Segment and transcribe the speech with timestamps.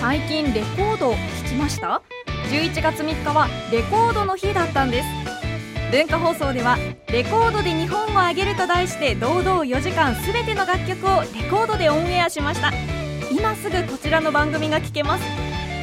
[0.00, 2.00] 最近レコードを聴きました
[2.50, 5.08] ？11月3日はレコードの日だったんです。
[5.90, 6.76] 文化放送では
[7.10, 12.72] 「レコードで日本をあげる」と題して堂々4時間すべての楽曲をレコードでオンエアしました。
[13.32, 15.24] 今すぐこちらの番組が聴けます。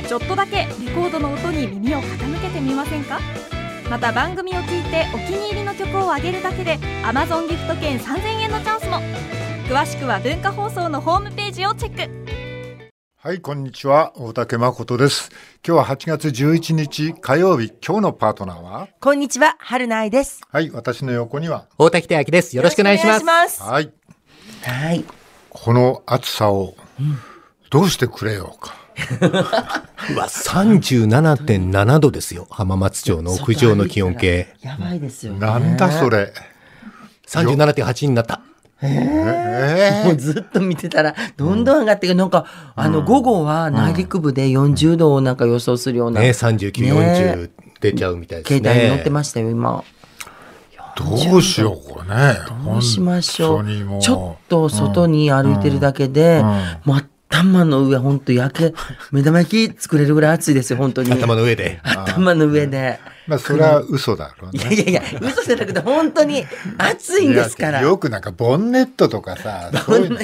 [0.08, 3.20] ちょっとだけレコードの音に耳を傾けてみませんか？
[3.90, 9.02] また番組を聞いてお気に入りの曲をあげるだけで Amazon ギフト券3000円のチャンスも。
[9.68, 12.25] 詳しくは文化放送のホームページをチェック。
[13.26, 14.14] はい、こんにちは。
[14.18, 15.32] 大竹誠です。
[15.68, 17.74] 今日は8月11日火曜日。
[17.84, 18.88] 今日のパートナーは？
[19.02, 20.42] こんにちは、春菜愛です。
[20.52, 21.66] はい、私の横には？
[21.80, 22.56] 大滝秀明です。
[22.56, 23.22] よろしくお願いします。
[23.22, 23.86] よろくお願いしはい。
[23.86, 23.90] ま
[24.64, 25.06] すはい。
[25.50, 26.76] この暑さを
[27.72, 28.76] どうしてくれようか？
[30.14, 32.46] う わ、37.7度ですよ。
[32.52, 34.56] 浜松町の屋上の気温計。
[34.62, 35.40] やばいですよ、ね。
[35.40, 36.12] なんだそ。
[36.12, 36.32] れ。
[37.28, 38.42] 37.8になった。
[38.82, 42.16] えもうずっと見てたら、どんどん上がっていく。
[42.16, 46.22] なんか、あの、午後は内陸部で40度をなんか予想するような。
[46.22, 48.60] ね、39、ね40出ちゃうみたいですね。
[48.60, 49.84] 携帯に載ってましたよ、今。
[50.96, 52.40] どうしよう、これね。
[52.64, 54.00] どうしましょう。
[54.00, 56.42] ちょっと外に歩いてるだけで、
[56.86, 57.05] もう
[57.36, 58.74] 頭の上、本当焼け、
[59.12, 61.12] 目玉焼き作れるぐらい暑いですよ、本当に。
[61.12, 61.80] 頭の上で。
[61.84, 63.00] 頭の上で。
[63.28, 64.76] まあ、それは嘘だろういやね。
[64.76, 66.46] いやいや、嘘じゃなくて、本当に
[66.78, 67.82] 暑いんですから。
[67.82, 70.20] よくなんかボンネットとかさ、そういうの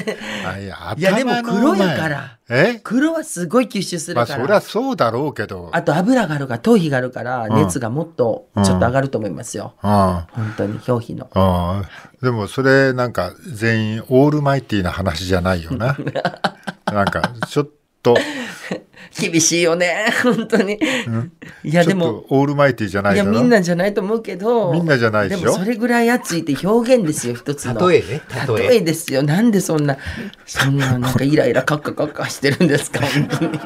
[0.46, 2.80] あいや、でも黒や前からえ？
[2.82, 4.40] 黒はすごい吸収するまあ、から。
[4.42, 5.70] そりゃそうだろうけど。
[5.72, 9.74] あと油があるから、頭皮があるから、熱がもっとちょっと上がると思いますよ。
[9.82, 9.90] うん。
[9.90, 11.28] 本当に、表皮の。
[11.34, 11.88] ああ、
[12.22, 15.96] でもそれなんか全員オールマイティーな話じゃないよな。
[16.92, 17.68] なんかちょっ
[18.02, 18.16] と、
[19.18, 20.78] 厳しいよね、本当に。
[21.64, 24.72] いや、でもと、オールマイティーじゃないいや、みんなじゃないと思うけど。
[24.72, 25.52] みんなじゃないでしょ？
[25.52, 27.88] もそれぐらい暑いって表現ですよ、一つの。
[27.88, 29.22] 例えね例え例えですよ。
[29.22, 29.98] なんでそんな、
[30.46, 33.58] そんな、なんかイライラカッカカッカしてるんですか、本当に。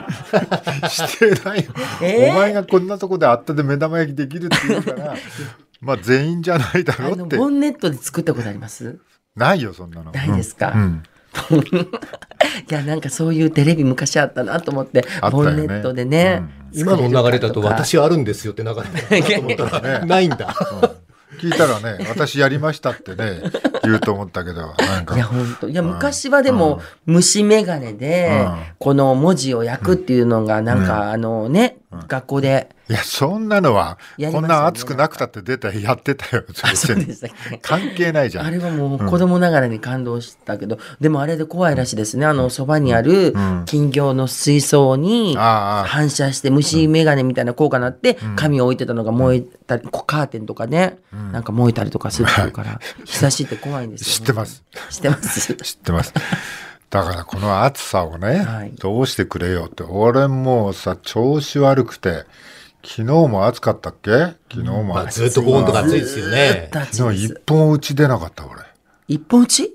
[0.90, 2.32] してないよ、えー？
[2.32, 5.14] お前がこんなとこであったで目玉焼きできるって言うから、
[5.80, 7.36] まあ全員じゃないだろうって。
[7.36, 8.98] ボンネットで作ったことあります？
[9.36, 10.10] ないよ、そんなの。
[10.10, 10.72] ないですか？
[10.74, 11.02] うんうん
[12.70, 15.50] いや、なんかそういうテレビ昔あったなと思って、あったよね。
[15.50, 16.42] ボンネットでね。
[16.72, 20.54] 今の流れだと私あるんですよって流れだと思ったら、 ないんだ。
[21.38, 23.42] 聞いたらね、私やりましたってね、
[23.84, 25.16] 言うと思ったけど、なんか。
[25.16, 25.26] いや、。
[25.26, 25.68] 本当。
[25.68, 32.68] いや、昔はでも、虫眼鏡でうん、この文字を焼くっていうのが、なんか、あのね、学校で。
[32.88, 33.98] いや、そんなのは、
[34.30, 36.44] こんな熱くなくたって出たやってたよ。
[36.62, 38.46] あ、そうでしたっけ 関係ないじゃん。
[38.46, 42.26] あれはもう子供ながらに感動したけど、でもあれで怖いらしいですね。
[42.26, 50.98] あの、そばにある金魚の水槽に反射して虫眼鏡みたいな効果になって、紙を置いてたのが燃えたり、こうカーテンとかね、
[51.32, 54.06] なんか燃えたりとかするから、日差しって怖いんですよ。
[54.20, 54.62] 知ってます。
[54.90, 55.40] 知ってます。
[55.56, 56.14] 知ってます。
[57.04, 62.24] だからこの暑さをね、はいどうしてくれよって、俺もうさ、調子悪くて、
[62.82, 64.10] 昨日も暑かったっけ？
[64.50, 65.30] 昨日もまあ、暑い。
[65.30, 66.70] ずっとここのとこ暑いですよね。
[66.72, 67.34] 昨日一。
[67.46, 68.62] 本打ち出なかった、俺。
[69.08, 69.64] 一本打ち？
[69.64, 69.72] い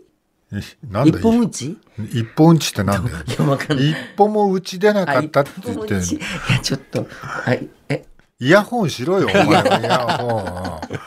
[0.90, 1.78] なんだ一本打ち？
[2.14, 3.18] 一本打ちってなんだよ。
[3.26, 3.92] いや、わかんない。
[3.92, 8.06] 一本も打ち出なかあったって言っていや、ちょっと、はい、え、
[8.42, 11.00] イヤホンしろよ、 お前はイヤホン。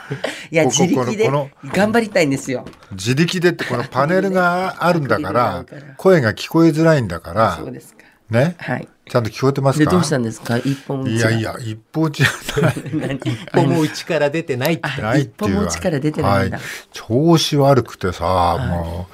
[0.53, 1.29] いや、自力で
[1.73, 2.65] 頑張りたいんですよ。
[2.93, 5.65] 自力でってこのパネルがあるんだから
[5.97, 8.05] 声が聞こえづらいんだからそう、ですか。
[8.31, 8.55] ね？
[8.59, 8.89] はい。
[9.11, 10.57] ちゃんと聞こえてますで、かどうしたんですか？
[10.59, 11.05] 一本。
[11.07, 12.27] いやいや、一本じゃ
[12.63, 12.75] ない。
[12.95, 13.17] 何？
[13.19, 14.89] 一歩も内から出てないって。
[15.19, 18.25] 一歩も力出てないんだはい、調子悪くてさ、
[18.61, 19.09] も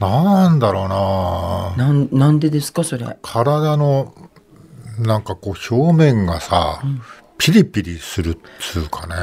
[0.00, 0.88] う、なんだろう
[1.78, 3.04] ななん、なんでですかそれ？
[3.20, 4.14] 体の、
[4.98, 6.82] なんかこう表面がさ、
[7.38, 9.14] ピリピリするっつうかね。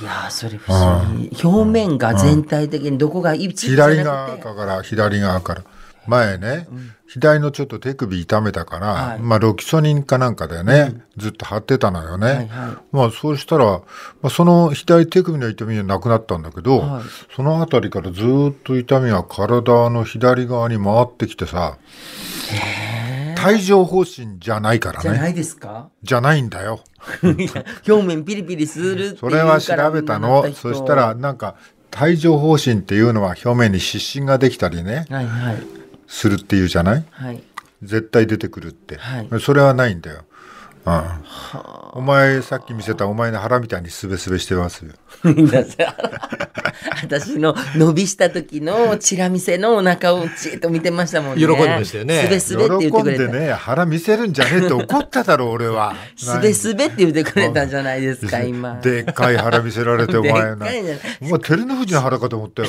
[0.00, 1.30] いやー、それ不思議。
[1.42, 5.64] 表面が全体的にどこが一部じゃ左側から、左側から。
[6.06, 6.66] 前ね、
[7.06, 12.26] 左のちょっと手首痛めたから、はいまあロキソニンかなんかでね、ずっと張ってたのよね。
[12.26, 12.48] はいはい
[12.90, 13.82] まあそうしたら、ま
[14.24, 17.02] あ、その左手首の痛みはなくなったんだけど、はい
[17.36, 21.76] そのあたりからずっと痛みが体の左側に回ってきてさ、
[23.46, 25.30] 帯状疱疹じゃないからじゃなね。
[25.30, 25.88] いですか？
[26.02, 26.80] じゃないんだよ。
[27.88, 30.46] 表面ピリピリするっていうからそれは調べたの。
[30.54, 31.56] そしたら、なんか、
[32.00, 35.62] 帯状疱疹っていうのは表面に湿疹ができたりね、はいはい。
[36.06, 37.04] するっていうじゃない？
[37.10, 37.42] はい。
[37.82, 40.24] 絶対出てくるって、はいそれはないんだよ
[40.86, 41.02] うん
[41.92, 44.92] お前さっき見せたお前の腹みたいにすべすべしてますよ。
[47.02, 51.44] 私の伸びした時のチラ見せのお腹をじっと見てましたもんね。
[51.44, 53.32] 喜んでましたよねすべすべって言って喜んくれた。
[53.32, 55.96] でね腹見せるんじゃねえって怒っただろ俺は。
[56.16, 58.78] すべすべって言ってくれたじゃないですか、今。
[58.82, 60.66] でっかい腹見せられて お前な。
[61.20, 62.68] お前照ノ富士の腹かと思ったよ。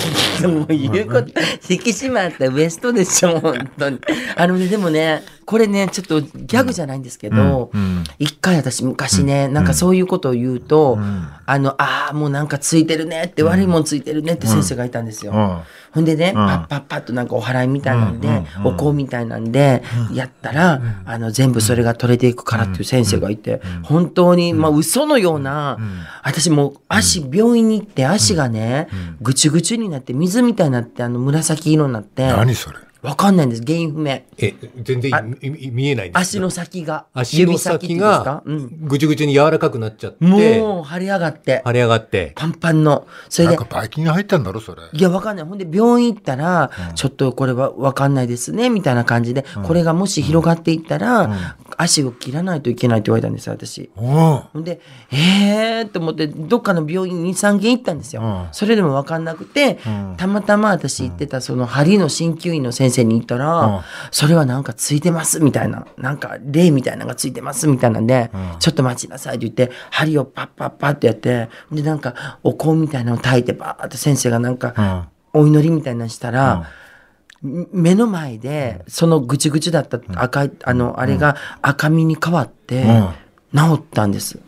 [0.50, 1.30] もう言うこと、
[1.70, 4.00] 引き締まったウエストでしょ、本当に。
[4.36, 7.72] あのね、でもね、これね、ちょっとギャグじゃないんですけど、
[8.20, 10.98] 一回私昔ね、なんかそういうことを言うと、
[11.46, 15.34] あの、ああ、もうなんかついてるねって、悪いもんついてるねって先生がいたんですよ。
[15.34, 15.58] うん。
[15.92, 19.84] ほんでね、パッパッパッとなんかお祓いみたいなんで、お香みたいなんで、
[20.14, 25.78] やったら、あの、全部それが取れていくからっていう先生がいて、本当に、まあ嘘のような、
[26.24, 28.88] 私もう足、病院に行って足がね、
[29.22, 32.78] ぐちゅぐちゅになって、水みたいになって、あの、紫色になって、何それ。
[33.02, 34.22] わかんないんです、原因不明。
[34.38, 34.54] え、
[34.84, 35.38] 全然
[35.72, 37.06] 見えないんです足の先が。
[37.14, 38.88] 足の指先がうん。
[38.88, 43.08] ぐちゅぐちゅに柔らかくなっちゃって、もう、腫れ上がって、腫れ上がって、パンパンの。
[43.28, 44.82] それでなんか、ばい菌が入ったんだろそれ。
[44.94, 45.46] いや、わかんない。
[45.46, 53.90] ほんで、病院行ったら、ちょっとこれはわかんないですね、みたいな感じで、これがもし広がっていったら、足を切らないといけないって言われたんですよ、私。
[53.98, 54.06] うん。
[54.06, 54.80] ほんで、
[55.12, 58.22] えーと思って、どっかの病院に3軒行ったんですよ。
[58.22, 59.80] うんそれでも分かんなくて、
[60.18, 68.30] たまたま私行ってたその針の鍼灸院の先生に行ったら、うんそれはなんかついてますみたいな、なんか霊みたいなのがついてますみたいなんで、
[68.60, 76.70] ちょっと待ちなさいって言って、針をパッパッパッってやって、で、なんかお香みたいなのを炊いてバーって先生がなんか、お祈りみたいなのしたら、
[77.42, 82.86] 目の前で、そのぐちぐちだった赤い、あの、あれが赤みに変わって、
[83.56, 84.40] 治ったんです。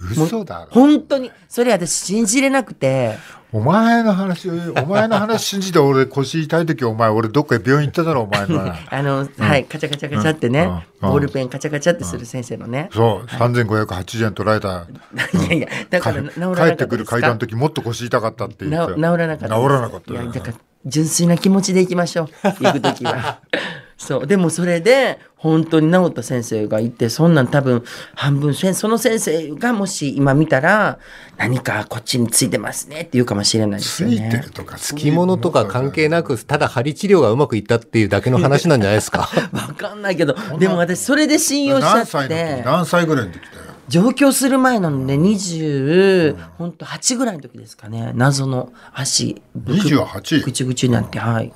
[0.00, 0.68] 嘘だろ。
[0.70, 3.18] 本当に、それ私信じれなくて、
[3.54, 8.64] お前の話、お前の話信じて俺腰痛い時お前俺どっか病院行っただろお前の。
[8.88, 12.88] あの、はい、カチャカチャカチャってね、うんボールペンカチャカチャってする先生のね。
[12.92, 14.86] そう、3580円取られた。
[15.34, 19.00] いやいや、だから治らなかった帰ってくる階段の時もっと腰痛かったって言って。
[19.00, 19.54] な治らなかった。
[19.56, 20.54] 治らなかったいや、だから、
[20.86, 22.48] 純粋な気持ちで行きましょう。
[22.48, 23.40] 行くときは。
[24.06, 24.26] そう。
[24.26, 27.84] でもそれで、本当に治った先生がいて、そんなん多分、
[28.14, 30.98] 半分、その先生がもし今見たら、
[31.36, 34.50] 何かこっちについてますねって言うかもしれないですよついてねる。
[34.50, 34.76] とか。
[34.78, 39.28] 着物とか関係なく、ただ針治療がうまくいったっていうだけの話なんじゃないですか？
[39.52, 43.72] わかんないけど、でも私それで信用しちゃって時、何歳ぐらいの時だよ？
[43.88, 48.12] 上京する前なので、20、本当8ぐらいの時ですかね。
[48.14, 51.52] 謎の足、ぶく28ぐちぐちになって、はい。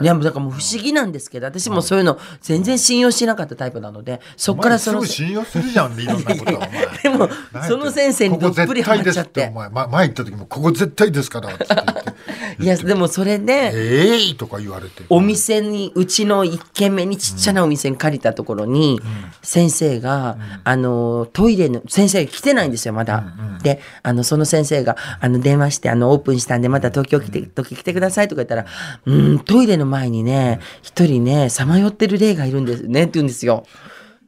[0.00, 6.70] いや、もうだからもう不思議なんですけど、私もそういうの全然信用しなかったタイプなので、そっからその信用するじゃん、いろんなことお前。
[7.02, 7.28] でも、
[7.66, 9.54] その先生にどっぷりハマっちゃってここ。
[9.60, 12.15] 前、ま前行った時も、ここ絶対ですからって言って。
[12.58, 15.04] いや、でもそれで、ええとか言われて。
[15.08, 19.00] お店に、うちの一軒目にちっちゃなお店に借りたところに、
[19.42, 23.24] 先生が、あの、トイレの、先生来てないんですよ、まだ。
[23.62, 28.66] で、あの、その先生が、あの、電話して、あの、オープンしたんで、また東京来て、時来てくださいとか言ったら、
[29.04, 33.64] うん、トイレの前にね、一人ね、さまよってる霊がいるんですね、って言うんですよ。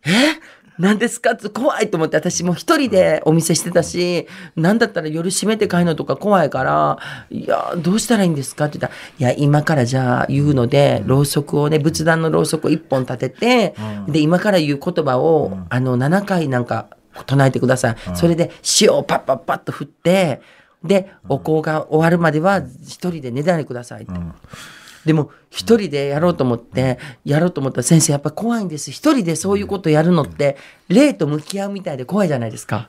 [0.04, 0.10] え？
[0.78, 1.32] 何ですか？
[1.32, 4.26] って怖いと思って私も一人でお店してたし
[4.56, 6.98] 何だったら夜閉めて帰るのとか怖いから
[7.30, 13.74] 「いやどうしたらいいんですか?」って言ったら「いや今からじゃあ言うのでろうそくをね仏壇のろうそくを一本立てて、
[14.08, 16.86] で今から言う言葉を、あの7回なんか
[17.26, 20.40] 唱えてください、それで塩をパッパッパッと振って
[20.84, 24.12] でお香が終わるまでは一人で寝ないでくださいって。
[25.04, 28.90] でも一人でやろうと思ってやろうと思ったら先生やっぱ怖いんです。
[28.90, 30.56] 一人でそういうことやるのって
[30.88, 32.88] 霊と向き合うみたいで怖いじゃないですか。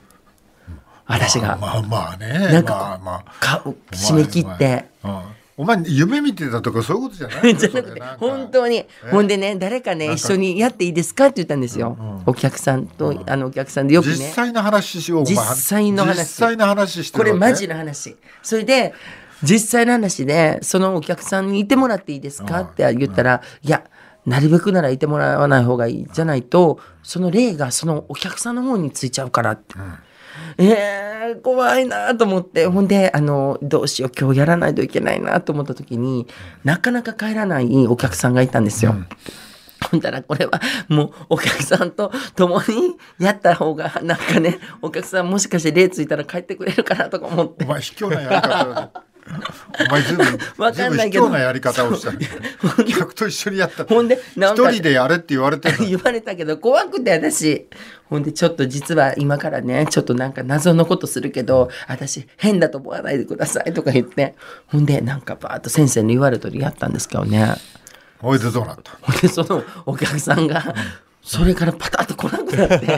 [1.06, 1.56] 私が。
[1.60, 2.28] まあまあね。
[2.52, 3.62] なんかまあまあ。
[3.62, 4.86] か締め切って。
[5.04, 5.20] うん
[5.56, 5.82] お前。
[5.88, 7.58] 夢見てたとかそういうことじゃないの？
[7.60, 8.86] じゃなくて本当に。
[9.10, 14.12] ほんでね誰かね一緒にやっていいですかって言ったんですよ、お客さんと、あのお客さんでよくね。
[14.14, 15.24] 実際の話しよう。
[15.26, 16.18] 実際の話。
[16.20, 17.30] 実際の話してるわけ？
[17.32, 18.16] これマジな話。
[18.42, 18.94] それで
[19.42, 22.60] 実際の話でそのお客さんにいてもらっていいですか？
[22.60, 23.84] って言ったら、いや
[24.26, 29.74] なるべくならいてもらわない方がいいじゃないとその霊がそのお客さんの方についちゃうからって。
[30.58, 32.66] えー、怖いなと思って。
[32.66, 36.26] ほんであのどうしよう今日やらないといけないなと思った時に
[36.64, 38.94] なかなか帰らないお客さんがいたんですよ。
[39.90, 47.64] ほんだらこれはもうお客さんと共にやった方がなんかねお客さんもしかして霊ついたら帰ってくれるかなとか思って。
[47.64, 49.04] お前卑怯なやり方
[49.88, 50.26] お前ずいぶん
[50.58, 51.28] わかんないけど。
[51.30, 52.12] なやり方をした。
[52.12, 52.28] ね
[52.88, 53.84] 客と一緒にやった。
[53.84, 57.66] ほんで一人でやれって言われて 言われたけど怖くて私。
[58.08, 64.34] ほんでちょっと実は今からねちょっとなんか謎のことするけど私変だと思わないでくださいとか言って。
[64.66, 67.54] ほんでなんかバーッと先生の言われた通りやったんですけどね。
[68.22, 68.92] おいでどうなった？
[69.00, 70.74] ほんでそのお客さんが
[71.30, 72.88] それからパタッと来なくなって、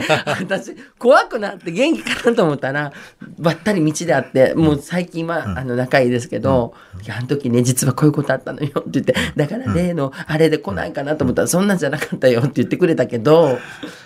[0.40, 2.94] 私、怖くなって元気かなと思ったら、
[3.38, 6.72] ばったり道で会って、もう最近は、あの、仲いいですけど、
[7.04, 13.58] いや、あの時ね、実はこういうことあったのよって言って、だから例の、あれで来ないかなと思ったら、そんなんじゃなかったよって言ってくれたけど、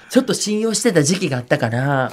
[0.08, 2.10] ちょっと信用してた時期があったから、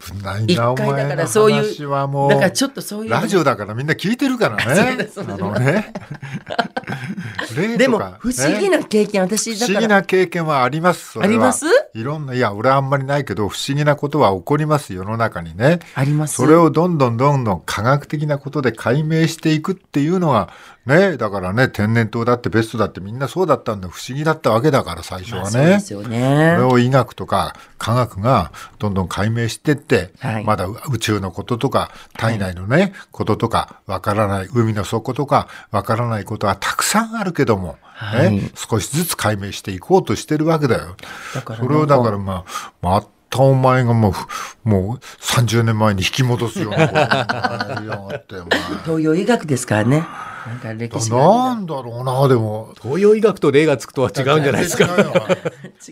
[0.00, 1.88] 危ない一な、お回だからそういう。
[2.28, 4.96] だからちょっとそういうラジオだからみんな聞いてるからね。
[4.98, 5.92] ですあのね。
[7.56, 11.20] 例でも不思議ねな経験、私、不思議な経験はあります。
[11.20, 11.66] あります？
[11.94, 15.80] いろんな、いや、俺はあんまりないけど、不思議なことは起こります、世の中にね。
[15.94, 20.50] ありますそれをどんどんどんどん科学的なことで解明していくっていうのが、
[20.86, 25.42] ね、だからね、天然痘だってベストだってみんなそうだったんだ、不思議だったわけだから、最初はね。
[25.42, 26.64] まあそうですよねそれ。
[26.64, 40.96] を医学とか科学がどんどん解明してって、はいまだ宇宙のこととか体内のね、こととかわからない海の底とかわからないことはたくさんあるけども、はいね、少しずつ解明していこうとしてるわけだよ。
[41.34, 44.26] だからそれをだからまあまたお前がもうふ
[44.64, 48.34] もう30年前に引き戻すようなことをやりやがって
[48.84, 50.06] 東洋医学ですからね。
[50.46, 52.74] なんか歴史なんだろうなでも。
[52.82, 54.88] 東洋医学と例がつくとは違うんじゃないですか。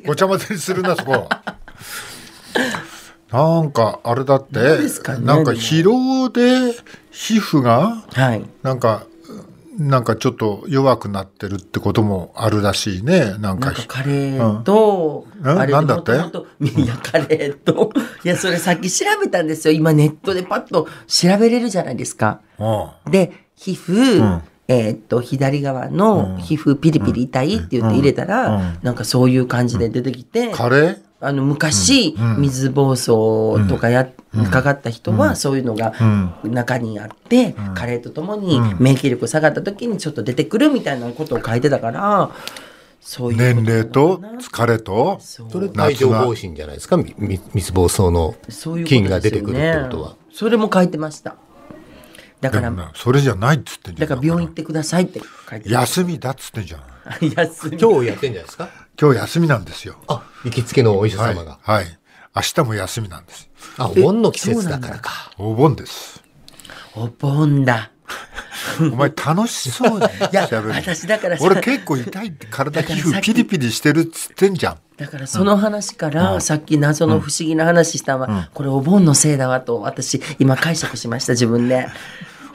[0.06, 1.28] ごちゃ混ぜにするなそこ
[3.30, 4.64] なんかあれだってね
[5.20, 6.72] なんか疲労で
[7.10, 8.44] 皮膚がはい。
[8.62, 9.04] なんか
[9.78, 13.36] なんかちょっと弱くなってるってこともあるらしいね。
[13.38, 15.58] なんかなんかカレーと、うん。
[15.58, 16.10] あれなんだって？
[16.12, 16.14] い
[16.84, 17.92] や、カレーと、
[18.24, 19.74] いや、それさっき調べたんですよ。
[19.74, 22.40] 今ネットでパッと調べれるじゃないですか。
[22.58, 23.12] うん。
[23.12, 24.42] で、皮膚、ん。
[24.70, 28.78] えーっと、左側の皮膚ピリピリ痛いって言って入れたら、うん。
[28.82, 30.98] なんかそういう感じで出てきて、カレー？
[31.20, 32.42] あの、昔、うん。
[32.42, 34.08] 水疱瘡とかや、
[34.50, 35.94] かかった人は、そういうのが
[36.44, 36.52] うん。
[36.52, 42.30] 中にあって、加齢とともに免疫力下がった時にちょっと出てくるみたいなことを書いてたから、
[43.00, 45.18] そういう年齢と疲れと？
[45.20, 46.98] それ帯状疱疹じゃないですか？
[46.98, 50.16] みみ水疱瘡のそういうこと菌が出てくるってことは。
[50.30, 51.36] それも書いてました。
[52.40, 57.24] だから、でもなそれじゃないっつってんじゃんだから病院行ってくださいって書いてま休みだっつってんじゃんす。
[57.36, 57.78] 休み。
[57.78, 58.68] 今日やってんじゃないですか？
[59.00, 61.58] 今日休みなんですよあ、行きつけのお医者はい様が。
[61.62, 61.98] はい
[62.36, 65.32] 明日も休みなんですあ、お盆の季節だからか。
[65.38, 66.22] お盆です
[66.94, 67.90] お盆だ。
[68.92, 74.76] お前楽しそうにいや、私だからさ俺結構痛いって体皮膚ピリピリしてるっつってんじゃん。
[74.96, 81.88] だからその話から、さっき謎の不思議な話したのは、これお盆のせいだわと、私、今解釈しました、自分で。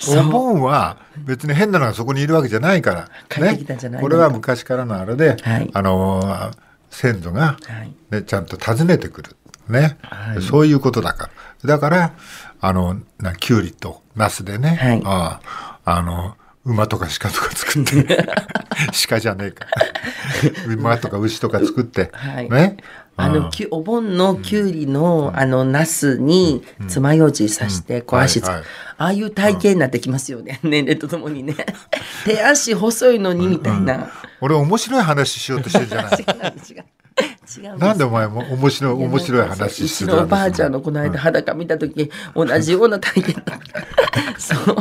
[0.10, 4.04] お盆は別に変なのがそこにいるわけじゃないから、帰ってきたんじゃないの？
[4.06, 5.70] これは昔からのあれで、はい。
[5.74, 6.52] あのー
[6.90, 7.92] 先祖が、はい。
[8.12, 9.36] ね、ちゃんと訪ねてくる、
[9.68, 9.98] ね。
[10.04, 10.42] はい。
[10.44, 11.30] そういうことだか
[11.64, 11.68] ら。
[11.68, 12.12] だから
[12.62, 15.02] あのなきゅうりとナスでね、はい。
[15.04, 16.36] あああの
[16.66, 18.26] 馬とか鹿とか作って。
[19.10, 19.68] 鹿じゃねえか。
[20.68, 22.50] 馬とか牛とか作って、はい。
[22.50, 22.78] ね？
[23.16, 28.64] あの、きゅお盆のきゅうりの、あの、ナスに、爪楊枝刺して、こう足つ、はいはい。
[28.98, 30.60] ああいう体型になってきますよね。
[30.64, 31.56] 年齢とともにね。
[32.26, 34.10] 手足細いのに、みたいな。
[34.42, 36.12] 俺面白い話しようとしてるじゃない。
[36.18, 36.26] 違う、
[36.78, 36.86] 違う。
[37.66, 37.78] 違う。
[37.78, 43.44] なんでお前も面白い面白い話するのおばあちゃんのこの間裸見た時、同じような体験。
[44.40, 44.76] そう。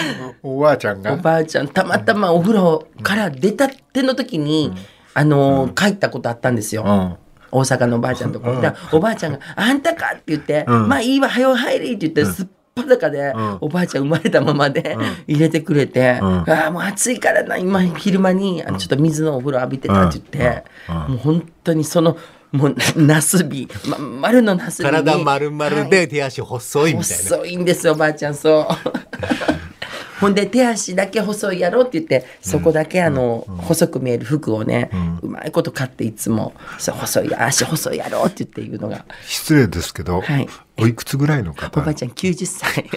[0.42, 4.72] おばあちゃんおがばあちゃん、たまたまお風呂から出たての時に、
[5.14, 6.82] あのー帰ったことあったんですよ。
[6.86, 7.16] うん。
[7.52, 8.52] 大阪のおばあちゃんのとこ。
[8.92, 20.64] おばあちゃんが「あんたか!」って言って「まあいいわ早う入れ!」って言って、すっぱだかで、おばあちゃん生まれたままで、入れてくれて「ああもう暑いからな今昼間にちょっと水のお風呂浴びてた」って言って、
[21.08, 22.16] もう本当にその
[22.52, 27.24] もうナスビ、まん丸のナスビに体丸々で手足細いみたいな。
[27.24, 28.66] 細いんですよおばあちゃんそう
[30.20, 34.90] ほんで手足だけ細いやろって言ってそこだけあの、細く見える服をね、
[35.22, 39.04] うまいこと買っていつも「そう細い足細いやろ」って言って言うのが。
[39.26, 40.48] 失礼ですけど、はい。
[40.78, 42.90] おいくつぐらいのお方ばあちゃん90歳。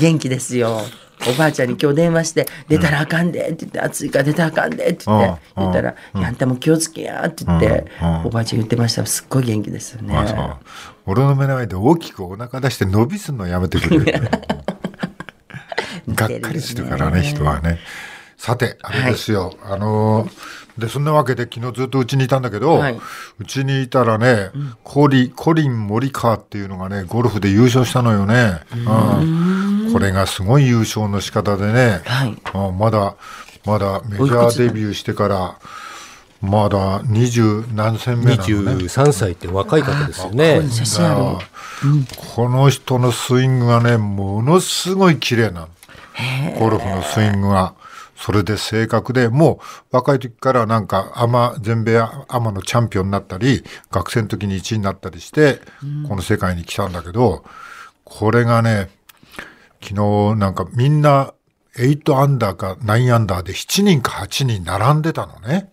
[0.00, 0.80] 元気ですよ。
[1.28, 5.62] おばあちゃんに今日電話して「出たらあかんで」って言って「暑いから出たらあかんで」って言ってうん。
[5.62, 8.24] 言ったら「いやあんたも気をつけや」って言ってうん。
[8.24, 9.06] おばあちゃん言ってました。
[9.06, 10.14] すっごい元気ですよね
[11.06, 14.30] 俺の目の前で大きくお腹出して伸びすんのやめてくれる
[16.08, 17.78] がっかりするからね人はね。
[18.36, 22.98] さてあれですよ、あのーでそんなわけで昨日ずっとうちにいたんだけど、はい。
[23.38, 24.50] うちにいたらね、
[24.84, 29.92] コリコリン・モリカーっていうのがねゴルフで優勝したのよね、うん。
[29.92, 32.38] これがすごい優勝の仕方でね、はい。
[32.54, 33.16] あまだ
[33.66, 35.56] まだメジャーデビューしてから
[36.42, 38.74] まだ二十何戦目なのね。
[38.84, 40.54] 23歳って若い方ですよね。
[40.54, 40.66] ここ。
[40.66, 41.46] に写真ある。
[42.34, 45.68] この人のスイングがねものすごい綺麗なの。
[46.58, 47.74] ゴルフのスイングが。
[48.14, 49.58] それで正確で、も
[49.90, 55.60] う若い時からなんかアマ、全米アマのチャンピオンになったり、学生の時に1位になったりして、
[56.08, 57.44] この世界に来たんだけど、
[58.04, 58.90] これがね、
[59.82, 59.94] 昨
[60.34, 61.34] 日なんかみんな
[61.76, 65.72] 8アンダーか9アンダーで7人か8人並んでたのね。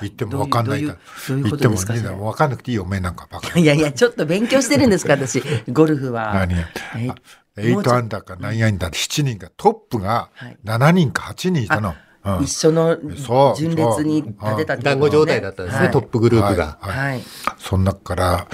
[0.00, 0.98] 言っても分かんないから。
[1.28, 3.58] 言ってもですかそれ分かんなくていいよ、おめえなんかバカ。
[3.58, 5.42] いやいや、ちょっと勉強してるんですか、私。
[5.70, 6.34] ゴルフは。
[6.34, 6.54] 何？
[6.96, 7.14] えあ
[7.60, 11.90] 8もうちょアンダーか9アンダーで7人が、トップがはい7人か8人いたの。
[11.90, 11.94] うん
[12.42, 16.76] 一緒のそう順列に立てた団子状態だったんですね、はいトップグループが。
[16.80, 17.22] はいはい。
[17.56, 18.48] その中から、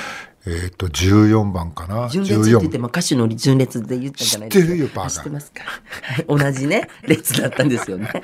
[0.46, 2.08] えっ、と、14番かな？
[2.10, 2.80] 順列って言って14。
[2.80, 4.66] も歌手の順列で言ったんじゃないですか。
[4.66, 5.62] 知ってるよバカ知ってますか？
[6.02, 6.26] はい。
[6.28, 8.06] 同じね、列だったんですよね。
[8.06, 8.22] はい。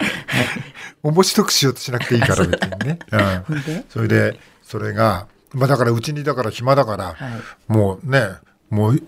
[1.02, 2.98] 面白くしようとしなくていいから別にね。
[3.46, 8.22] ほうんそれで、それが、まあだからうちにだから暇だから、はいもうね、
[8.68, 9.00] もうえ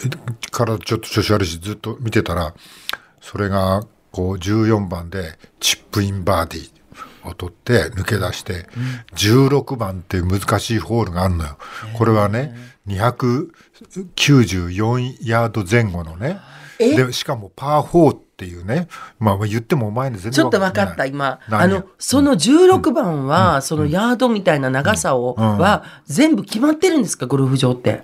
[0.50, 2.54] 体ちょっと調子悪いしずっと見てたら、
[3.21, 8.66] それがこう14番でチップインバーディーを取って抜け出して、
[9.14, 11.59] 16番っていう難しいホールがあるのよ。
[11.95, 16.39] これはね、294ヤード前後のね、
[16.79, 16.97] え？
[16.97, 18.89] でしかもパー4っていうね、
[19.21, 21.39] まあ言ってもお前に全然ちょっと分かった、今。
[21.49, 21.62] 何？
[21.62, 25.59] あの、その16番は、そのヤードみたいな長さを、うん。
[25.59, 28.03] は、全部決まってるんですか、ゴルフ場って。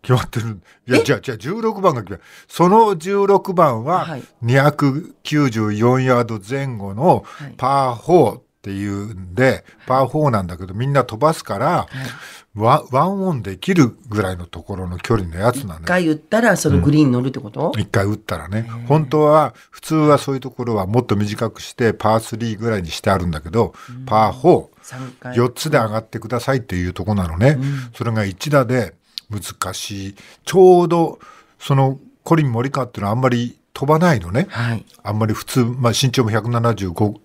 [0.00, 0.62] 決まってる。
[0.86, 2.22] いや、じゃあ、じゃあ16番が決まる。
[2.48, 7.54] その16番ははい、294ヤード前後のはい。
[7.56, 11.86] パー4っていうんで、パー4なんだけど、みんな飛ばすから、
[12.56, 15.78] ワワンオンできるぐらいのところの距離のやつなのよ。
[15.82, 18.68] 一回打ったら、そのグリーンに乗るってこと、一回打ったらね。
[18.88, 23.72] 本当は、普通はそういうところはもっと短くして、パー3ぐらいにしてあるんだけど、
[24.04, 25.36] パー4、三回。
[25.36, 27.56] 4つで上がってくださいっていうとこなのね、
[27.94, 28.94] それが1打で
[29.30, 30.14] 難しい。
[30.44, 31.20] ちょうど
[31.60, 34.46] そのコリン・モリカっていうのはあんまり飛ばないのね。
[34.48, 34.84] はい。
[35.02, 37.18] あんまり普通、まあ、身長も175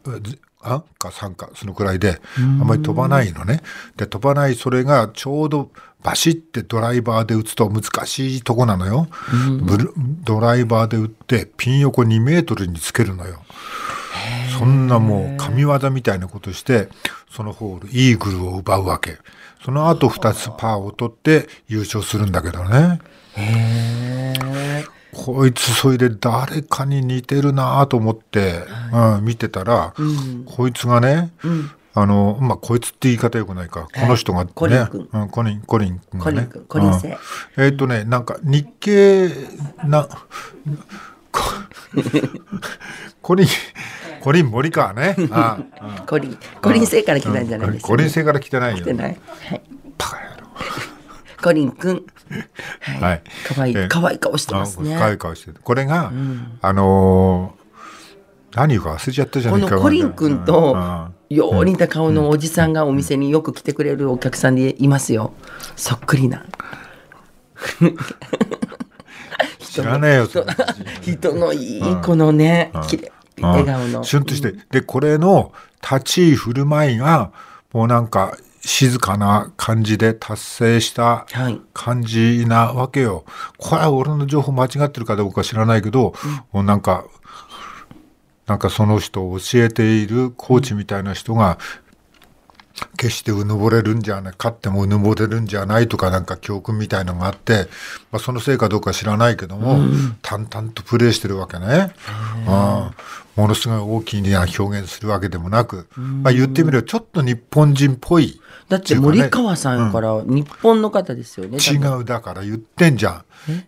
[0.64, 3.62] あか3かそのくらいであんまり飛ばないのね。
[3.98, 5.72] で飛ばないそれがちょうど
[6.04, 9.08] バシッてドライバーで打つと難しいとこなのよ、
[9.62, 13.44] ブルドライバーで打ってピン横2メートルにつけるのよ。
[14.58, 16.90] そんなもう神業みたいなことして、
[17.32, 19.18] そのホール、イーグルを奪うわけ。
[19.64, 23.00] その後2つパーを取って優勝するんだけどね。
[25.14, 28.64] こいつそれで誰かに似てるなと思って、
[28.94, 29.94] うん、見てたら、
[30.46, 31.32] こいつがね、
[31.94, 33.88] あの、まあ、こいつって言い方よくないか。
[33.94, 36.48] この人がね、コリン君うん、コリン、コリン君がね。
[36.68, 37.18] コリン君うん
[37.58, 39.30] えーっとね、なんか日系
[39.84, 40.08] な、
[41.32, 41.42] こ
[43.22, 43.48] コリン、
[44.22, 45.16] コリン森川ね。
[45.32, 48.94] ああコリン、コリン星から来たんじゃないですか、コリン星から来てないよ来て。
[48.94, 49.18] ない。
[49.50, 49.62] はい。
[49.98, 50.31] バカ野
[51.42, 52.06] 郎コリンくん。
[52.82, 53.02] はい。
[53.02, 54.96] はいかわいい、えかわいい顔してますね。
[54.96, 55.58] あ可愛い顔してる。
[55.64, 56.12] これが、
[56.62, 57.62] あのー
[58.54, 59.70] 何言うか忘れちゃったじゃないか。
[59.70, 65.32] このコリン君とうんよう似た顔のおじさんがお店によく来てくれるお客さんでいますよ。
[65.78, 66.46] そっくりな。
[69.60, 70.26] 知らねえよ。
[70.26, 70.54] そんな
[71.02, 74.04] 人のいいこのね、笑顔の。
[74.04, 74.54] シュンとして。
[74.70, 77.32] で、これの立ち居振る舞いが、
[77.72, 83.26] もうなんか静かな感じで達成したはい感じなわけよ。
[83.58, 86.14] これは俺の情報間違ってるかどうか知らないけど、
[86.52, 87.06] もうなんか、
[88.46, 91.58] なんかその人を教えているコーチみたいな人が、
[92.98, 97.68] 決してうぬぼれるんじゃない勝ってもうぬぼれるんじゃないとかなんか教訓みたいのがあって、
[98.12, 99.80] まあ、そのせいかどうか知らないけども、
[100.22, 101.94] 淡々とプレーしてるわけね。
[102.48, 102.94] ああ
[103.36, 108.41] ものすごい大きな表現するわけでもなく、まあ、言ってみればちょっと日本人っぽい。
[108.72, 111.58] だって森川さんから日本の方ですよね。
[111.58, 113.24] 違うだから言ってんじゃん。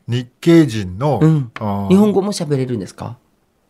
[0.08, 1.52] 日系人の、うん
[1.90, 3.18] 日本語も喋れるんですか？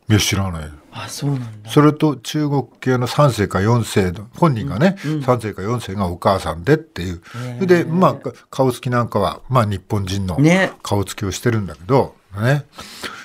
[0.08, 0.69] いや知らない。
[0.91, 1.72] あ、そうなんだ。
[1.72, 7.22] それと中国系の3世か4世の本人がね、3世か4世がお母さんでっていう。
[7.60, 12.65] それで、まあ、顔つきなんかは、まあ日本人のね顔つきをしてるんだけど、ね。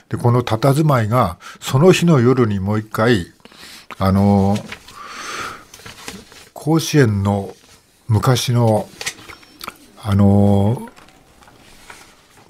[0.08, 3.26] で、この佇まいが、その日の夜にもう一回、
[3.98, 4.78] あのー
[6.54, 7.54] 甲子園の
[8.08, 8.88] 昔の、
[10.02, 10.98] あのー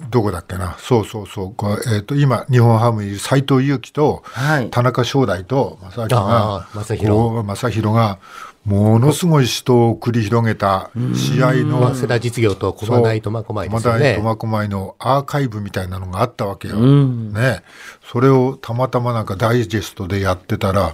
[0.09, 4.69] どこだっけな、そうそうそう、えっ、と、今、日本ハムにいる斎藤佑樹と、はい。
[4.69, 8.19] 田中正代と正明あがあ正弘こう正弘が
[8.65, 14.15] ものすごい死闘を繰り広げた試合の早稲田実業と駒大苫小牧ですよね。
[14.15, 16.77] 苫小牧のアーカイブみたいなのがあったわけよ。
[16.77, 17.33] ん。
[17.33, 17.63] ね、
[18.11, 20.93] それをたまたまなんかダイジェストでやってたら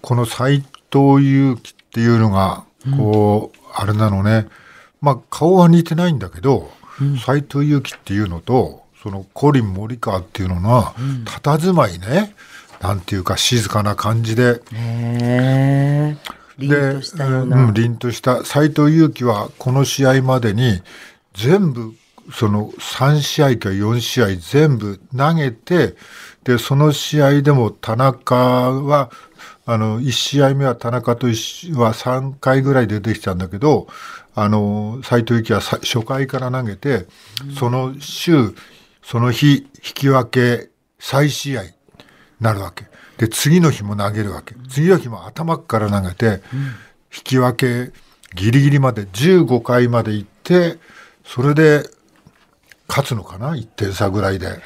[0.00, 2.64] この斎藤佑樹っていうのが
[2.96, 4.46] こう、あれなのね。
[5.00, 6.70] まあ顔は似てないんだけど
[7.24, 10.82] 斎、藤佑樹っていうのとそのコリン森川っていうのの
[11.24, 12.34] 佇まいね。
[12.80, 16.16] なんていうか静かな感じで、へえ。
[16.58, 17.64] 凛としたような。
[17.64, 18.44] うん、凛とした。
[18.44, 20.82] 斎藤佑樹はこの試合までに
[21.34, 21.94] 全部
[22.32, 25.94] その3試合か4試合全部投げて
[26.44, 29.10] でその試合でも田中は
[29.66, 33.86] あの1試合目は田中とは3回ぐらい出てきたんだけど
[34.34, 37.06] あの斎藤佑樹はさ初回から投げて、
[37.58, 38.54] その週
[39.02, 41.62] その日引き分け再試合
[42.40, 42.86] なるわけ。
[43.18, 44.56] で、次の日も投げるわけ。
[44.68, 46.42] 次の日も頭から投げて、
[47.14, 47.92] 引き分け
[48.34, 50.78] ギリギリまで15回まで行って、
[51.24, 51.88] それで
[52.88, 54.58] 勝つのかな ?1 点差ぐらいで。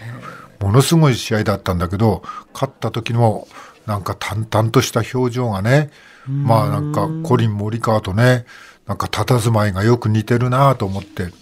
[0.60, 3.46] ものすごい試合だったんだけど、勝った時の
[3.88, 5.90] なんか淡々とした表情がね、
[6.28, 8.44] まあなんかコリン・モリカワとね、
[8.86, 11.32] なんか佇まいがよく似てるなと思って。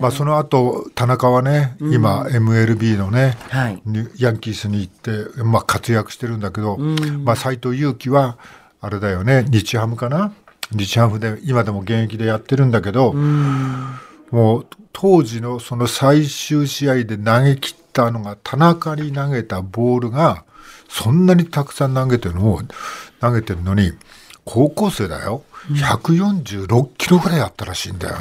[0.00, 3.82] まあその後、田中はね、今 MLB のね、はい。
[3.84, 8.38] にヤンキースに行って、まあ、活躍してるんだけど、まあ、斎藤佑樹は
[8.80, 10.32] あれだよね日ハムかな？
[10.70, 13.12] 日ハムで今でも現役でやってるんだけど、
[14.30, 20.44] もう当時のその最終試合で投げ切ったのが田中に投げたボールが
[20.88, 22.62] そんなにたくさん投げてるのを
[23.20, 23.92] 投げてるのに
[24.44, 25.42] 高校生だよ。
[25.72, 28.16] 146キロぐらいあったらしいんだよ。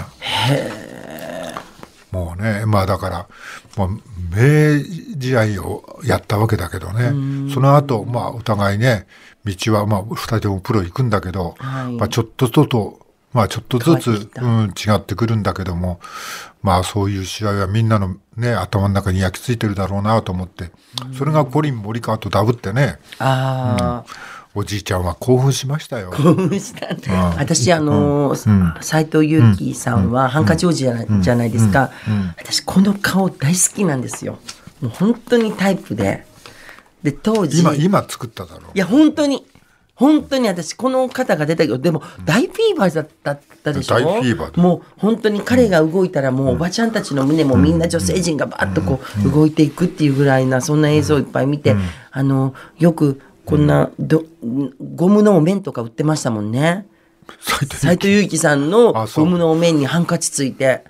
[2.12, 3.28] もうね、まあだから、
[3.76, 4.02] もう
[4.36, 4.84] 名
[5.20, 9.08] 試合をやったわけだけどね、その後、まあお互いね、
[9.46, 11.94] 道はまあ二人ともプロ行くんだけど、はい。
[11.94, 13.07] まあちょっとずつ、
[13.38, 14.44] まあちょっとずつ、た。
[14.44, 16.00] うん、違ってくるんだけども、
[16.64, 20.72] まあそういう試合はみんなのね、頭の中に焼き付いてるだろうなと思って、
[21.16, 24.06] それがコリン・モリカワとダブってね、ああ。
[24.56, 26.10] おじいちゃんは興奮しましたよ。
[26.18, 27.00] 興奮したね
[27.38, 28.74] 私あのうん。
[28.82, 31.92] 斎藤佑樹さんはハンカチ王子じゃないじゃないですか
[32.38, 34.40] 私この顔大好きなんですよ。
[34.82, 36.26] もう本当にタイプで。
[37.04, 38.72] で当時今、今作っただろう。
[38.74, 38.80] い。
[38.80, 39.46] や本当に
[39.98, 43.96] 本当に私この方が出たけどでも大フィーバーだったったでしょ？
[43.96, 51.76] 大フィーバーだもう本当に彼が動いたらもうおばちゃんたちの胸もみんな女性陣がバーッとこう動いていくっていうぐらいなそんな映像をいっぱい見て
[52.12, 54.24] あのよくこんなど
[54.96, 56.86] ゴムのお面とか売ってましたもんね。
[57.40, 60.84] 斎藤斉藤佑樹さんのゴムのお面にハンカチついて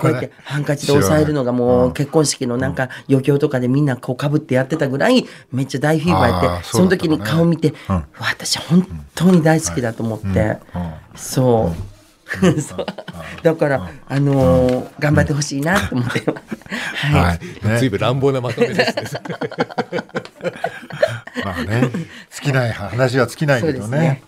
[0.00, 7.74] こうやってハンカチで押さえるのがもう結婚式のなんか余興とかでみんなこうかぶってやってたぐらいめっちゃ大フィーバーやってその時に顔見て、
[8.18, 10.58] 私本当に大好きだと思って、
[11.16, 11.90] そう、
[12.60, 12.86] そう。
[13.42, 16.22] だから、あのー頑張ってほしいなと思って。
[16.30, 17.06] ます。
[17.12, 17.90] はい、ずい。
[17.90, 19.20] ぶん乱暴なまとめですね。
[21.44, 21.90] まあね、
[22.30, 24.22] 尽きない話は尽きないけどね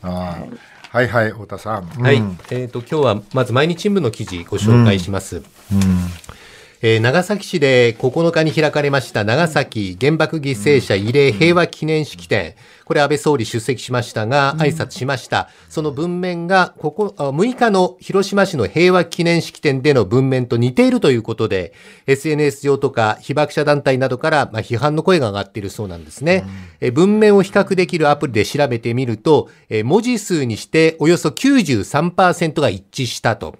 [0.92, 1.86] はいはい、太田さん。
[1.86, 2.38] はい、うん。
[2.50, 5.42] えっ、と今日はまず毎日新聞の記事ご紹介します。
[6.82, 21.72] えー長崎市で9日に開かれました長崎原爆犠牲者慰霊平和記念式典、これ安倍総理出席しましたが挨拶しました、その文面がここあ6日の広島市の平和記念式典での文面と似ているということで
[22.06, 26.44] SNS 上とか被爆者団体などからまあ批判の声が上がっているそうなんですね、
[26.80, 33.56] えー文面を比較できるアプリで調べてみると、えー文字数にしておよそ93%が一致したと、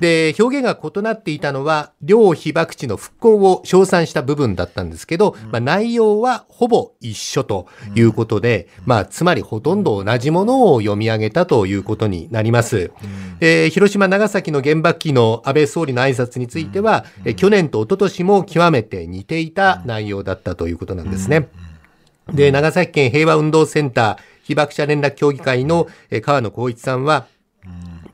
[0.00, 12.90] で表現が異なっていたのは両被爆地の復興を称賛した部分だったんですけど、まあ、内容はほぼ一緒ということで、まあ、つまりほとんど同じものを読み上げたということになります。
[13.40, 21.48] えー広島、長崎の原爆機の安倍総理の挨拶については、えー去年と一昨年も極めて似ていた内容だったということなんですね。
[22.32, 27.26] で、長崎県平和運動センター被爆者連絡協議会のえー川野光一さんは、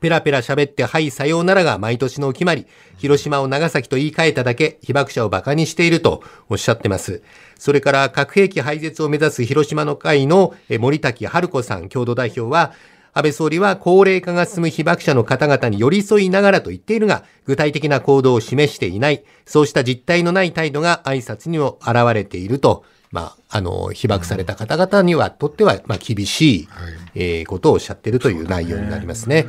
[0.01, 2.65] ペラペラ喋ってはいさようならが毎年のお決まり、
[2.97, 7.21] 広島を長崎と言い換えただけ被爆者を馬鹿にしているとおっしゃってます。
[7.57, 12.73] それから核兵器廃絶を目指す広島の会のえ森滝春子さん共同代表は、
[13.17, 26.67] 安倍総理は高齢化が進む被爆者の方々に寄り添いながらと言っているが、具体的な行動を示していない、そうした実態のない態度が挨拶にも現れていると、まあ、あの、被爆された方々にはとっては、まあ、厳しい、
[27.15, 29.47] えーことをおっしゃっているという内容になりますね。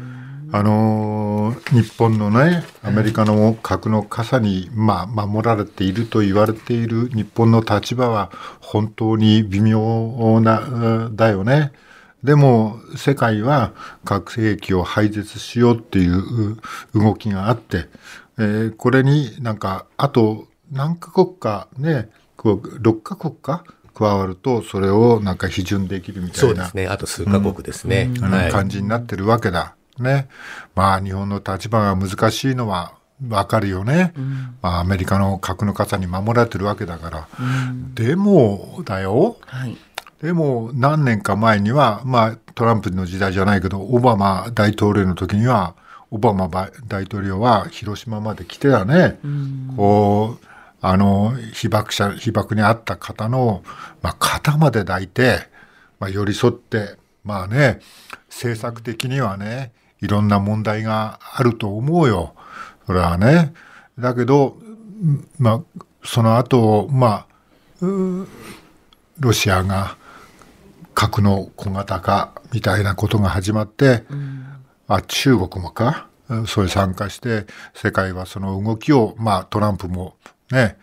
[0.52, 8.30] あのー日本のね、アメリカの核の傘に、まあ、守られていると言われている日本の立場は
[8.60, 11.72] 本当に微妙な、うんだよね。
[12.22, 13.72] でも、世界は
[14.04, 16.56] 核兵器を廃絶しようっていうう
[16.94, 17.86] 動きがあって、
[18.38, 26.86] えーこれになんか、あと何カ国かね、こう6カ国か加わると、それをなんか批准できるみたいうなそですね。
[26.86, 28.10] あと数カ国ですね。
[28.50, 29.75] 感じになってるわけだ。
[30.02, 30.28] ね。
[30.74, 32.94] まあ日本の立場が難しいのは
[33.28, 34.12] わかるよね、
[34.60, 37.28] まあ、アメリカの核の傘に守られてるわけだから、
[37.94, 39.38] でもだよ。
[39.46, 39.76] はい。
[40.20, 45.74] でも何年か前には、まあ、トランプの時代じゃないけどオバマ大統領の時には
[46.10, 49.18] オバマば大統領は広島まで来てたね、
[49.76, 50.46] こう
[50.80, 53.62] あの被爆者被爆にあった方の、
[54.02, 55.40] まあ、肩まで抱いて、
[56.00, 57.80] まあ、寄り添ってまあね
[58.28, 62.34] 政策的にはねいろんな問題があると思うよ。
[62.86, 63.54] それはね。
[63.98, 64.56] だけど
[65.38, 67.26] まあその後ま
[67.80, 67.86] あ
[69.18, 69.96] ロシアが
[70.94, 74.04] 核の小型化みたいなことが始まって、
[74.88, 80.16] あ中国もかうんそれ参加して世界はその動きをまあトランプも
[80.50, 80.76] ね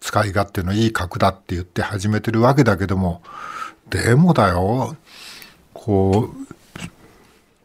[0.00, 3.22] 使い勝手のいい核だって言って始めてるわけだけども。
[3.88, 4.96] でもだよ。
[5.72, 6.55] こう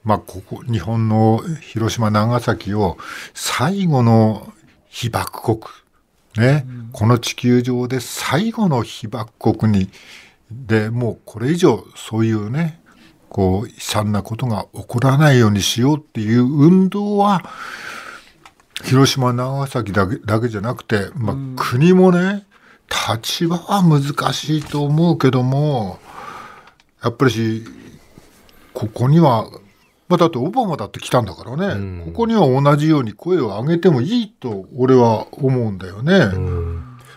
[0.03, 2.97] まあここ日本の広島長崎を
[3.33, 4.53] 最後の
[4.89, 5.59] 被爆国
[6.37, 9.89] ね、この地球上で最後の被爆国に
[10.49, 12.81] でもうこれ以上そういうね
[13.27, 17.43] こう悲惨なことが起こらないようにしようっていう運動は
[18.83, 22.45] 広島長崎だけだけじゃなくて、まあ、国もね
[22.89, 24.01] 立場は難
[24.33, 25.99] しいと思うけども
[27.03, 27.65] やっぱりし
[28.73, 29.47] ここには、
[30.12, 36.19] まあ、だってオバマだって来たんだからね、ここには同じように声を上げてもいいと俺は思うんだよね。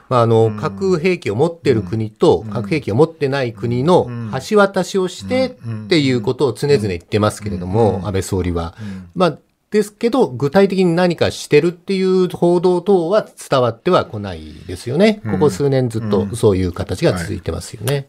[0.09, 4.09] まあ、あの、核兵器を持ってる国と、核兵器を持ってない国の
[4.49, 8.77] 橋渡しをしてっていうことを常々言ってますけれども、安倍総理は。
[9.17, 9.39] まあ、
[9.73, 15.21] ですけど、具体的に何かしてるっていう報道等は伝わってはこないですよね。
[15.29, 18.07] ここ数年ずっとそういう形が続いてますよね。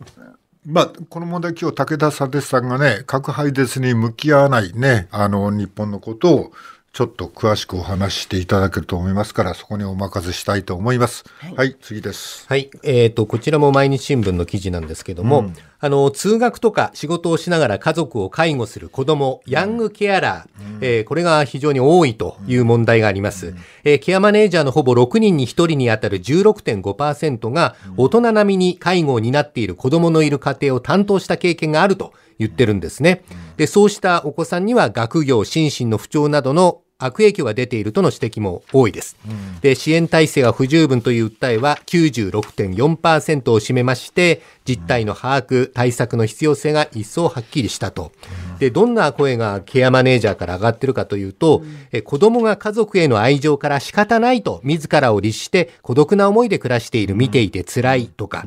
[0.65, 6.51] まあ、この問題、今日武田佐哲さんがね、核廃絶に向き合わないね、あの、日本のことを、
[6.91, 11.25] ちょっと詳しくお話ししていただけると思いますから、そこにお任せしたいと思います。
[11.57, 12.45] はい、次です。
[12.47, 12.71] はい。
[12.83, 23.53] えっ、と、こちらも毎日新聞の記事なんですけども、あの、通学とか仕事をしながら家族を介護する子供、ヤングケアラー、えーこれが非常に多いという問題があります。
[23.83, 33.23] えーケアマネージャーのほぼ6人に1人に当たる16.5%が、大人並みに介護を担っている子供のいる家庭を担当した経験があると言ってるんですね。
[33.57, 39.17] で、そうしたお子さんには学業、心身の不調などの悪影響が出ているとの指摘も多いです。
[39.61, 48.13] で、支援体制が不十分という訴えは96.4%を占めまして、実態の把握、対策の必要性が一層はっきりしたと。
[48.59, 58.45] で、どんな声がケアマネージャーから上がってるかというと、え子供が家族への愛情から仕方ないと自らを律して孤独な思いで暮らしている見ていて辛いとか、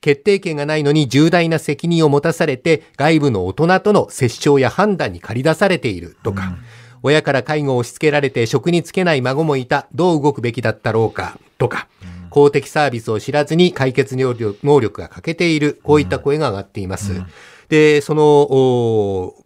[0.00, 6.56] 決定権がないのに重大な責任を持たされて外部の大人との折衝や判断に駆り出されているとか、
[7.02, 11.38] 親から介護を押し付けられて職に就けない孫もいた、どう動くべきだったろうか。
[11.58, 11.88] とか、
[12.30, 17.22] 公的サービスを知らずに解決能力が欠けている、こういった声が上がっています。
[17.68, 19.44] で、その、お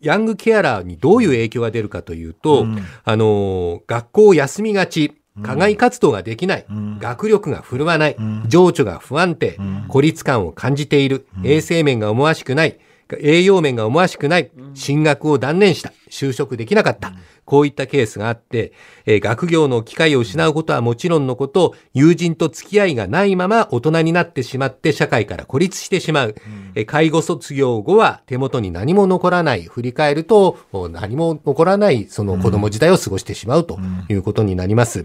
[0.00, 2.66] ヤングケアラーにどういう影響が出るかというと、
[3.04, 6.66] あの、学校を休みがち、課外活動ができない、
[6.98, 12.78] 学力が振るわない、情緒が不安定、孤立感を感じている、衛生面が思わしくない、
[13.20, 17.14] 栄養面が思わしくない、進学を断念した、就職できなかった、
[17.44, 18.72] こういったケースがあって、
[19.06, 26.34] えー学業の機会を失うことはもちろんのこと、友人と付き合いがないまま大人になってしまって社会から孤立してしまう。
[26.74, 29.62] えー介護卒業後は手元に何も残らない。
[29.62, 35.04] 振り返るとお何も残らないその子供時代を過ごしてしまうということになります。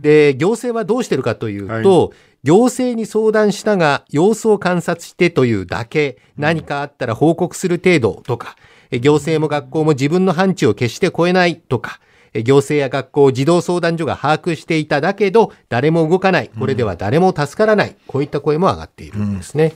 [0.00, 8.56] で、行政はどうしてるかというと、行政に相談したが様子を観察してというだけ、何かあったら報告する程度とか、
[8.90, 12.00] え行政も学校も自分の範疇を決して超えないとか、
[12.32, 16.50] え行政や学校、児童相談所が把握していただけど、誰も動かない。
[16.58, 17.96] これでは誰も助からない。
[18.06, 19.74] こういった声も上がっているんですね。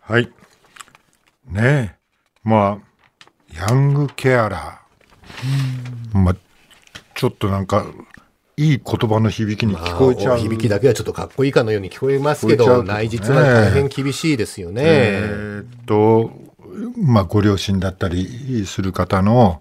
[0.00, 0.30] はい。
[1.46, 1.96] ねえ。
[2.44, 2.94] まあ、
[3.52, 6.18] ヤングケアラー。
[6.18, 6.36] まあ、
[7.14, 7.86] ちょっとなんか、
[8.56, 10.26] いい言葉の響きに聞こえちゃう。
[10.28, 14.82] まあお響きだけはちょっとかっこいいかのように聞こえますけど、ね内実は大変厳しいですよね。
[14.84, 16.30] えーっと、
[16.96, 19.60] まあ、ご両親だったりする方の、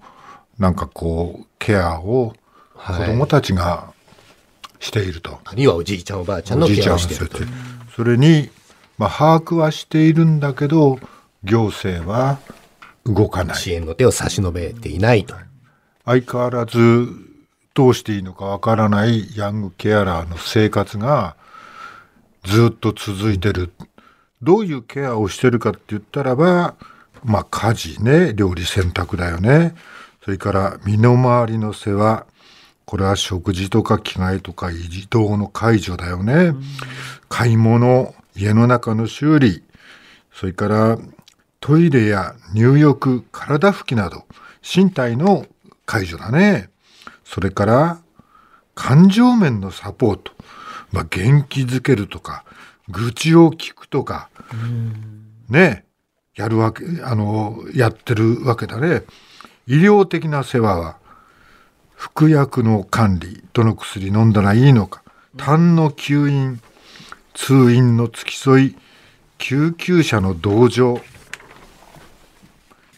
[0.60, 2.34] なんかこう、ケアを
[2.76, 3.94] 子供たちが
[4.80, 5.40] していると。
[5.44, 7.40] あるいはおじいちゃんおばあちゃんのケアをしていると。
[7.96, 8.50] それに、
[8.98, 11.00] まあ、把握はしているんだけど、
[11.44, 12.40] 行政は
[13.06, 13.58] 動かない。
[13.58, 15.36] 支援の手を差し伸べていないと。
[16.06, 17.08] 相変わらず
[17.74, 21.36] どうしていいのかわからないヤングケアラーの生活が
[22.44, 23.74] ずっと続いてる。
[24.42, 26.76] どういうケアをしてるかって言ったらば、
[27.24, 29.74] まあ家事ね、料理洗濯だよね。
[30.24, 32.26] それから身の回りの世話、
[32.86, 36.54] これは食事とか着替えとか移動の介助だよね。
[37.30, 39.64] 買い物、家の中の修理、
[40.32, 41.00] それから
[41.60, 44.26] トイレや入浴、体拭きなど、
[44.62, 45.46] 身体の
[45.86, 46.70] 介助だね。
[47.34, 48.00] それから、
[48.76, 50.34] 感情面のサポート。
[50.92, 52.46] まあ、元気づけるとか、
[52.90, 54.30] 愚痴を聞くとか、
[55.50, 55.84] ね、
[56.36, 59.02] やるわけ、あの、やってるわけだね。
[59.66, 60.98] 医療的な世話は、
[61.96, 65.02] 服薬の管理、どの薬飲んだらいいのか、
[65.36, 66.62] 痰の吸引、
[67.34, 68.76] 通院の付き添い、
[69.40, 71.02] 救急車の同乗、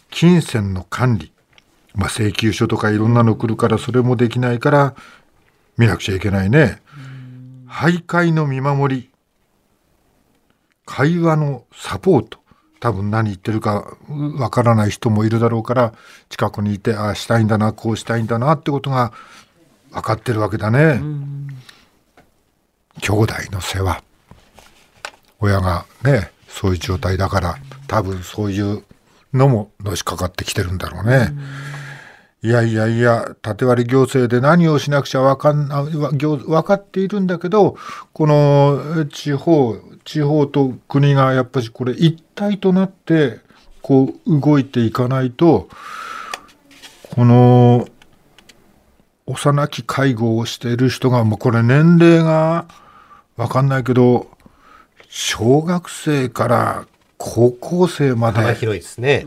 [0.09, 1.31] 金銭の管理、
[1.95, 4.95] まあ、請求書とかいろんなの来るからそれもできないから
[5.77, 6.81] 見なくちゃいけないね。
[7.67, 9.09] 徘徊の見守り、
[10.85, 12.39] 会話のサポート、
[12.79, 13.97] 多分何言ってるか
[14.37, 15.93] わからない人もいるだろうから
[16.29, 19.11] 近くにいてああしたいんだなこうしたいんだなってことが
[19.91, 21.01] 分かってるわけだね。
[23.01, 24.03] 兄弟の世話
[25.39, 27.55] 親がねそういう状態だから
[27.87, 28.83] 多分そういう
[29.33, 31.33] のものしかかってきてるんだろうね。
[32.45, 37.75] いやいやいや縦割り行政で何をしなくちゃ分かんな分かっているんだけど
[38.13, 43.39] この地方地方と国がやっぱりこれ一体となって
[43.81, 45.69] こう動いていかないと
[47.15, 47.87] この
[49.25, 52.67] 幼き介護をしている人がもうこれ年齢が
[53.37, 54.29] 分かんないけど
[55.09, 56.85] 小学生から
[57.17, 59.25] 高校生まで幅広いですね。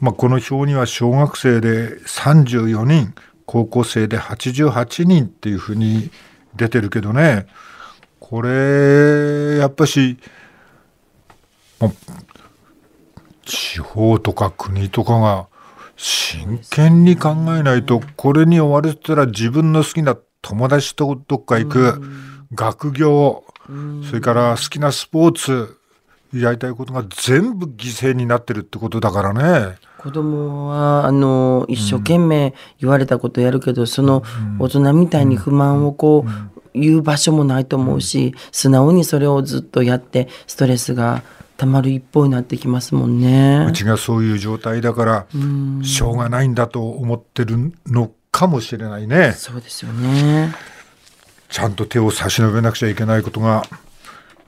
[0.00, 3.14] まあ、この表には小学生で34人
[3.46, 6.10] 高校生で88人っていうふうに
[6.54, 7.46] 出てるけどね。
[8.18, 10.18] これやっぱし、
[11.78, 11.90] まあ、
[13.44, 15.46] 地方とか国とかが
[15.96, 22.02] 真剣に考えないとこれに終わるってたら自分の好きな友達とどっか行く
[22.52, 23.44] 学業
[24.08, 25.78] それから好きなスポーツ
[26.32, 29.76] やりたいことが全部犠牲になってるってことだからね。
[29.98, 34.22] 子供はあの一生懸命言われたことやるけど、その
[34.58, 41.22] 大人みたいに不満をこう言う場所もないと思うし、素直にそれをずっとやってストレスが
[41.56, 43.72] たまる一方になってきますもんねう。
[43.72, 45.26] ちがそういう状態だから
[45.82, 49.32] しょうがないんだと思ってるのかもしれないね。
[49.32, 50.54] そうですよね。
[51.48, 53.64] ちゃんと手を差し伸べなくちゃいけないことが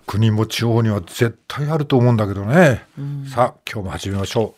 [0.08, 2.86] 国も地方には絶対あると思うんだけどね。
[3.28, 4.54] さあ今日も始めましょ